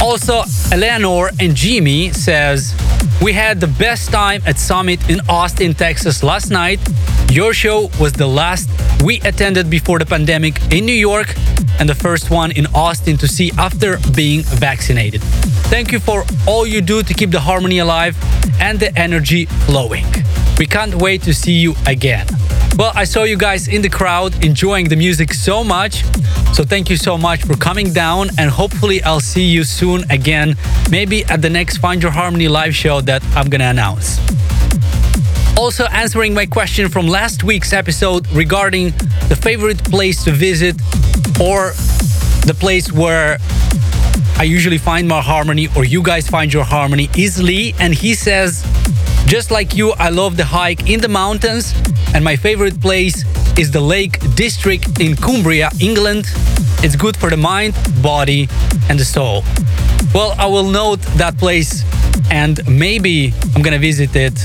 Also, 0.00 0.44
Eleanor 0.70 1.30
and 1.40 1.56
Jimmy 1.56 2.12
says, 2.12 2.74
we 3.22 3.32
had 3.32 3.60
the 3.60 3.66
best 3.66 4.10
time 4.10 4.42
at 4.46 4.58
Summit 4.58 5.10
in 5.10 5.20
Austin, 5.28 5.74
Texas 5.74 6.22
last 6.22 6.50
night. 6.50 6.80
Your 7.30 7.52
show 7.52 7.90
was 8.00 8.12
the 8.12 8.26
last 8.26 8.68
we 9.02 9.20
attended 9.20 9.68
before 9.68 9.98
the 9.98 10.06
pandemic 10.06 10.60
in 10.72 10.86
New 10.86 11.00
York 11.10 11.34
and 11.78 11.88
the 11.88 11.94
first 11.94 12.30
one 12.30 12.50
in 12.52 12.66
Austin 12.74 13.16
to 13.18 13.28
see 13.28 13.50
after 13.58 13.98
being 14.14 14.42
vaccinated. 14.42 15.20
Thank 15.70 15.92
you 15.92 16.00
for 16.00 16.24
all 16.46 16.66
you 16.66 16.80
do 16.80 17.02
to 17.02 17.14
keep 17.14 17.30
the 17.30 17.40
harmony 17.40 17.78
alive 17.78 18.16
and 18.60 18.80
the 18.80 18.96
energy 18.98 19.46
flowing. 19.66 20.06
We 20.58 20.66
can't 20.66 20.94
wait 20.94 21.22
to 21.22 21.34
see 21.34 21.52
you 21.52 21.74
again. 21.86 22.26
Well, 22.76 22.92
I 22.94 23.04
saw 23.04 23.24
you 23.24 23.36
guys 23.36 23.68
in 23.68 23.82
the 23.82 23.90
crowd 23.90 24.44
enjoying 24.44 24.88
the 24.88 24.96
music 24.96 25.34
so 25.34 25.62
much. 25.62 26.04
So 26.54 26.64
thank 26.64 26.88
you 26.88 26.96
so 26.96 27.18
much 27.18 27.44
for 27.44 27.56
coming 27.56 27.92
down 27.92 28.30
and 28.38 28.50
hopefully 28.50 29.02
I'll 29.02 29.20
see 29.20 29.44
you 29.44 29.64
soon 29.64 30.10
again, 30.10 30.56
maybe 30.90 31.24
at 31.26 31.42
the 31.42 31.50
next 31.50 31.78
Find 31.78 32.02
Your 32.02 32.10
Harmony 32.12 32.48
live 32.48 32.74
show 32.74 33.00
that 33.02 33.22
I'm 33.36 33.48
gonna 33.48 33.70
announce. 33.70 34.18
Also 35.56 35.84
answering 35.86 36.32
my 36.32 36.46
question 36.46 36.88
from 36.88 37.06
last 37.06 37.44
week's 37.44 37.72
episode 37.72 38.26
regarding 38.32 38.90
the 39.28 39.38
favorite 39.40 39.82
place 39.84 40.24
to 40.24 40.30
visit 40.32 40.74
or 41.40 41.72
the 42.46 42.56
place 42.58 42.90
where 42.90 43.38
I 44.38 44.44
usually 44.44 44.78
find 44.78 45.06
my 45.06 45.20
harmony 45.20 45.68
or 45.76 45.84
you 45.84 46.02
guys 46.02 46.26
find 46.28 46.50
your 46.52 46.64
harmony 46.64 47.10
is 47.16 47.42
Lee 47.42 47.74
and 47.78 47.94
he 47.94 48.14
says 48.14 48.64
just 49.26 49.52
like 49.52 49.76
you, 49.76 49.92
I 49.92 50.08
love 50.08 50.36
the 50.36 50.44
hike 50.44 50.90
in 50.90 51.00
the 51.00 51.08
mountains, 51.08 51.72
and 52.14 52.24
my 52.24 52.36
favorite 52.36 52.80
place 52.80 53.24
is 53.58 53.70
the 53.70 53.80
Lake 53.80 54.18
District 54.34 55.00
in 55.00 55.16
Cumbria, 55.16 55.70
England. 55.80 56.26
It's 56.82 56.96
good 56.96 57.16
for 57.16 57.30
the 57.30 57.36
mind, 57.36 57.74
body, 58.02 58.48
and 58.88 58.98
the 58.98 59.04
soul. 59.04 59.44
Well, 60.14 60.34
I 60.38 60.46
will 60.46 60.68
note 60.68 61.00
that 61.16 61.36
place, 61.38 61.84
and 62.30 62.60
maybe 62.68 63.32
I'm 63.54 63.62
gonna 63.62 63.78
visit 63.78 64.16
it 64.16 64.40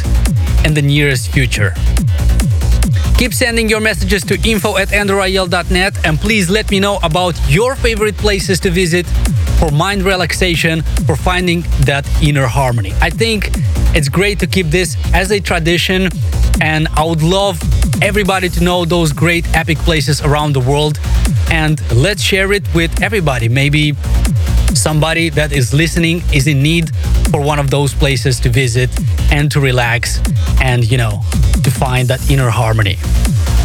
in 0.65 0.73
the 0.73 0.81
nearest 0.81 1.31
future. 1.31 1.73
Keep 3.17 3.33
sending 3.33 3.69
your 3.69 3.79
messages 3.79 4.23
to 4.25 4.35
info 4.47 4.77
at 4.77 4.89
andrewrayel.net 4.89 6.05
and 6.05 6.19
please 6.19 6.49
let 6.49 6.69
me 6.69 6.81
know 6.81 6.99
about 7.01 7.33
your 7.47 7.75
favorite 7.75 8.17
places 8.17 8.59
to 8.59 8.69
visit 8.69 9.05
for 9.57 9.71
mind 9.71 10.03
relaxation, 10.03 10.81
for 11.05 11.15
finding 11.15 11.61
that 11.85 12.05
inner 12.21 12.45
harmony. 12.45 12.93
I 13.01 13.09
think 13.09 13.51
it's 13.95 14.09
great 14.09 14.39
to 14.39 14.47
keep 14.47 14.67
this 14.67 14.97
as 15.13 15.31
a 15.31 15.39
tradition, 15.39 16.09
and 16.61 16.87
I 16.95 17.03
would 17.05 17.23
love 17.23 17.59
everybody 18.01 18.49
to 18.49 18.63
know 18.63 18.85
those 18.85 19.13
great 19.13 19.47
epic 19.55 19.77
places 19.79 20.21
around 20.21 20.53
the 20.53 20.59
world. 20.59 20.99
And 21.49 21.81
let's 21.91 22.21
share 22.21 22.51
it 22.51 22.63
with 22.73 23.01
everybody. 23.01 23.47
Maybe 23.47 23.93
somebody 24.73 25.29
that 25.29 25.53
is 25.53 25.73
listening 25.73 26.21
is 26.33 26.47
in 26.47 26.61
need 26.61 26.93
for 27.31 27.41
one 27.41 27.59
of 27.59 27.69
those 27.69 27.93
places 27.93 28.39
to 28.41 28.49
visit 28.49 28.89
and 29.31 29.49
to 29.51 29.59
relax 29.59 30.19
and, 30.61 30.89
you 30.89 30.97
know, 30.97 31.21
to 31.63 31.71
find 31.71 32.07
that 32.09 32.29
inner 32.29 32.49
harmony. 32.49 32.97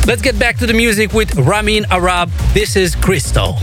Let's 0.07 0.23
get 0.23 0.39
back 0.39 0.57
to 0.59 0.67
the 0.67 0.75
music 0.75 1.13
with 1.13 1.35
Ramin 1.37 1.87
Arab. 1.91 2.31
This 2.55 2.77
is 2.77 2.95
Crystal. 2.95 3.59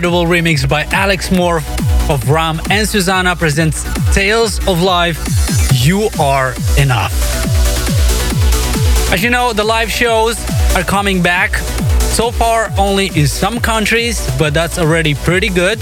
Incredible 0.00 0.24
remix 0.24 0.66
by 0.66 0.84
Alex 0.92 1.30
Moore 1.30 1.58
of 2.08 2.30
Ram 2.30 2.58
and 2.70 2.88
Susana 2.88 3.36
presents 3.36 3.84
Tales 4.14 4.58
of 4.66 4.80
Life 4.80 5.18
You 5.74 6.08
Are 6.18 6.54
Enough. 6.78 7.12
As 9.12 9.22
you 9.22 9.28
know, 9.28 9.52
the 9.52 9.62
live 9.62 9.90
shows 9.90 10.42
are 10.74 10.82
coming 10.84 11.22
back. 11.22 11.56
So 12.16 12.30
far, 12.30 12.70
only 12.78 13.08
in 13.08 13.26
some 13.26 13.60
countries, 13.60 14.26
but 14.38 14.54
that's 14.54 14.78
already 14.78 15.12
pretty 15.12 15.50
good. 15.50 15.78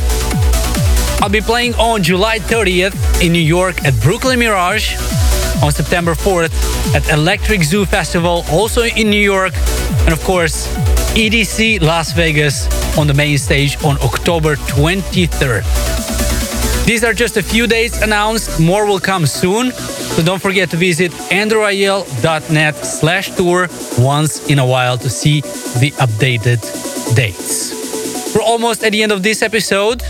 I'll 1.22 1.30
be 1.30 1.40
playing 1.40 1.76
on 1.76 2.02
July 2.02 2.40
30th 2.40 3.22
in 3.24 3.30
New 3.30 3.38
York 3.38 3.84
at 3.84 3.94
Brooklyn 4.02 4.40
Mirage, 4.40 4.96
on 5.62 5.70
September 5.70 6.14
4th 6.14 6.52
at 6.92 7.08
Electric 7.10 7.62
Zoo 7.62 7.84
Festival, 7.84 8.44
also 8.50 8.82
in 8.82 9.10
New 9.10 9.22
York, 9.22 9.52
and 10.00 10.12
of 10.12 10.20
course, 10.24 10.66
EDC 11.18 11.80
Las 11.80 12.12
Vegas 12.12 12.68
on 12.96 13.08
the 13.08 13.12
main 13.12 13.36
stage 13.38 13.76
on 13.82 13.96
October 14.04 14.54
23rd. 14.54 15.64
These 16.86 17.02
are 17.02 17.12
just 17.12 17.36
a 17.36 17.42
few 17.42 17.66
dates 17.66 18.00
announced, 18.02 18.60
more 18.60 18.86
will 18.86 19.00
come 19.00 19.26
soon, 19.26 19.72
so 19.72 20.22
don't 20.22 20.40
forget 20.40 20.70
to 20.70 20.76
visit 20.76 21.10
andrewrayel.net 21.32 22.76
slash 22.76 23.34
tour 23.34 23.66
once 23.98 24.48
in 24.48 24.60
a 24.60 24.64
while 24.64 24.96
to 24.96 25.10
see 25.10 25.40
the 25.80 25.90
updated 25.98 26.62
dates. 27.16 28.32
We're 28.32 28.42
almost 28.42 28.84
at 28.84 28.92
the 28.92 29.02
end 29.02 29.10
of 29.10 29.24
this 29.24 29.42
episode, 29.42 30.04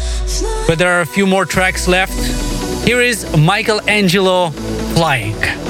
but 0.66 0.78
there 0.78 0.92
are 0.92 1.00
a 1.00 1.06
few 1.06 1.26
more 1.26 1.46
tracks 1.46 1.88
left. 1.88 2.12
Here 2.86 3.00
is 3.00 3.24
Michael 3.34 3.80
Angelo 3.88 4.50
flying. 4.94 5.67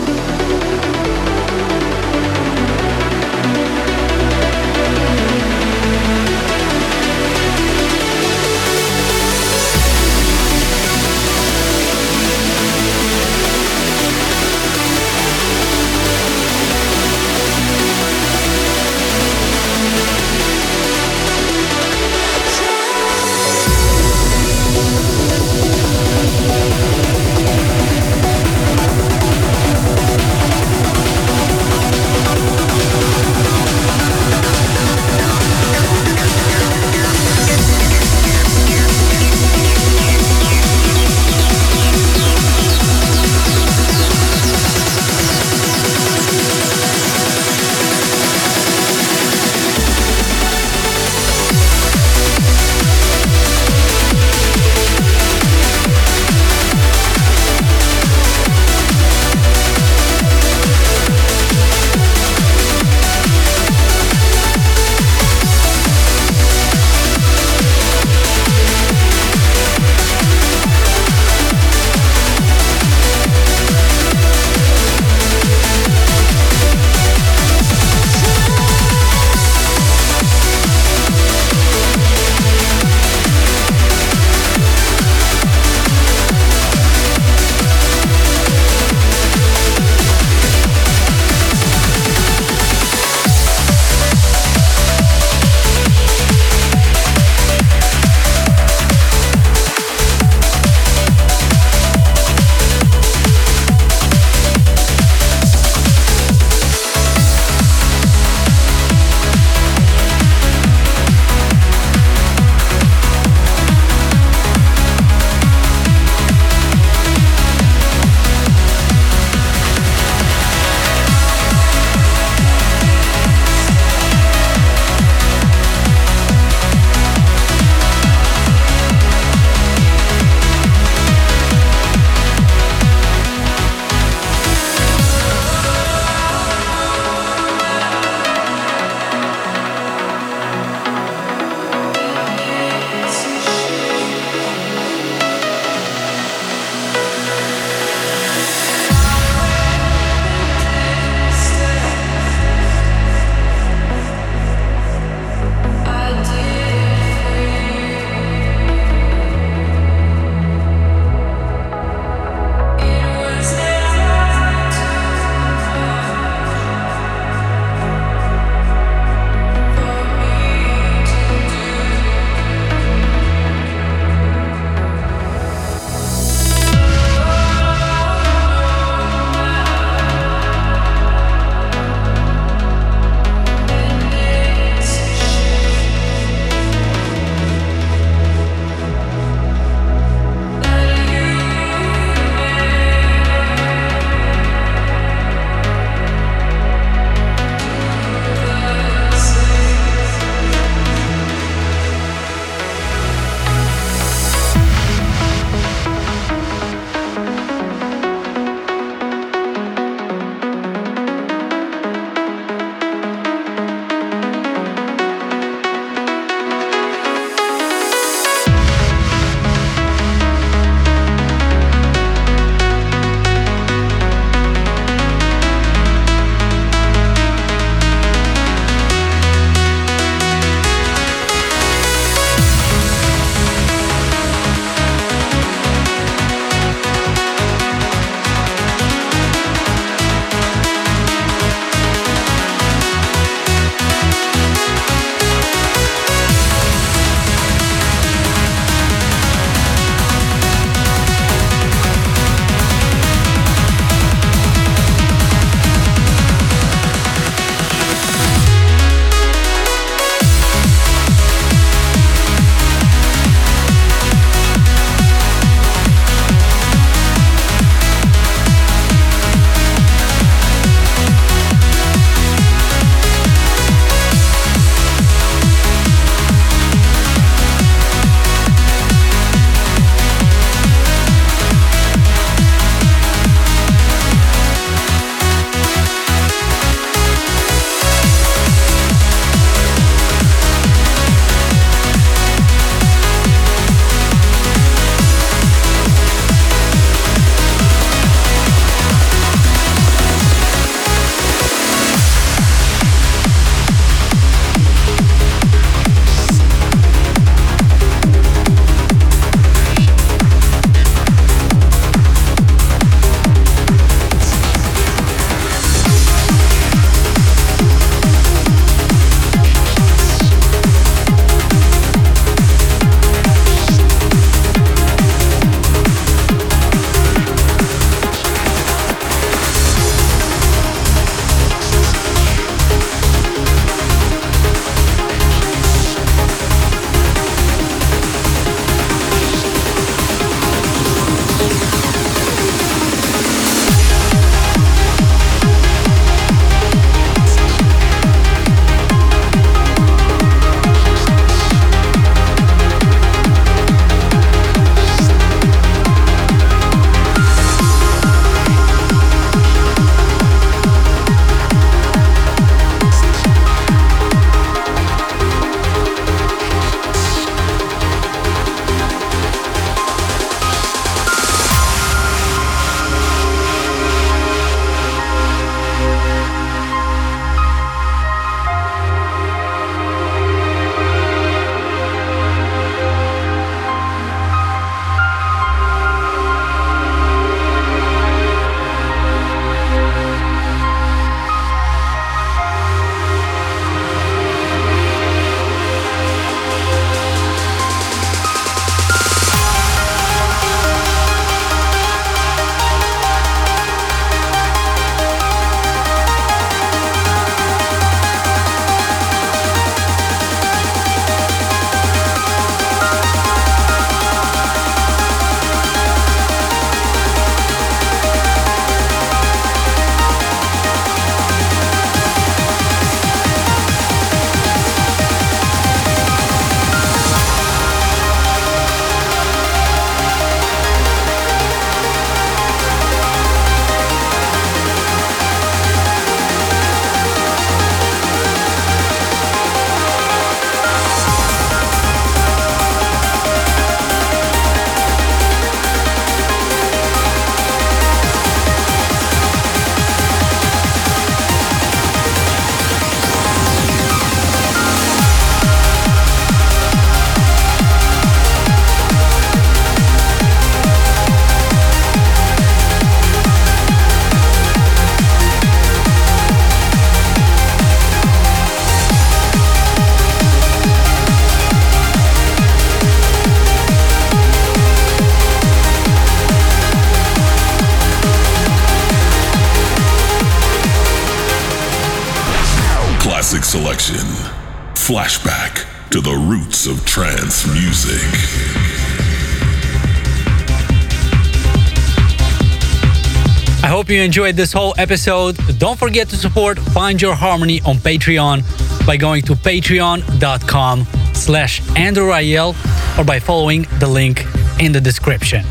Enjoyed 494.08 494.36
this 494.36 494.54
whole 494.54 494.72
episode. 494.78 495.36
Don't 495.58 495.78
forget 495.78 496.08
to 496.08 496.16
support 496.16 496.58
Find 496.58 497.00
Your 497.00 497.14
Harmony 497.14 497.60
on 497.66 497.76
Patreon 497.76 498.42
by 498.86 498.96
going 498.96 499.22
to 499.24 499.34
patreon.com 499.34 500.86
slash 501.12 501.60
Andrew 501.76 502.10
or 502.10 503.04
by 503.04 503.20
following 503.20 503.66
the 503.80 503.86
link 503.86 504.24
in 504.60 504.72
the 504.72 504.80
description. 504.80 505.44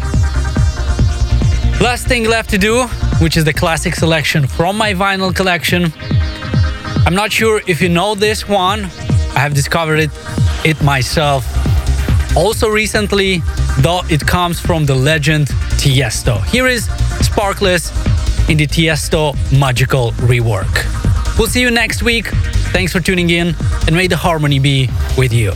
Last 1.79 2.07
thing 2.07 2.23
left 2.23 2.49
to 2.49 2.57
do, 2.57 2.87
which 3.21 3.37
is 3.37 3.43
the 3.43 3.53
classic 3.53 3.93
selection 3.93 4.47
from 4.47 4.75
my 4.75 4.91
vinyl 4.91 5.35
collection. 5.35 5.93
I'm 7.05 7.13
not 7.13 7.31
sure 7.31 7.61
if 7.67 7.79
you 7.79 7.89
know 7.89 8.15
this 8.15 8.49
one. 8.49 8.85
I 9.35 9.39
have 9.39 9.53
discovered 9.53 9.99
it, 9.99 10.09
it 10.65 10.81
myself. 10.81 11.45
Also 12.35 12.69
recently, 12.69 13.43
though 13.81 14.01
it 14.09 14.25
comes 14.25 14.59
from 14.59 14.87
the 14.87 14.95
legend 14.95 15.45
Tiesto. 15.77 16.43
Here 16.45 16.65
is 16.65 16.85
Sparkles 17.21 17.91
in 18.49 18.57
the 18.57 18.67
Tiesto 18.67 19.35
Magical 19.57 20.11
rework. 20.13 20.85
We'll 21.37 21.47
see 21.47 21.61
you 21.61 21.71
next 21.71 22.01
week. 22.01 22.27
Thanks 22.73 22.91
for 22.91 22.99
tuning 22.99 23.29
in, 23.29 23.55
and 23.85 23.95
may 23.95 24.07
the 24.07 24.17
harmony 24.17 24.59
be 24.59 24.89
with 25.17 25.33
you. 25.33 25.51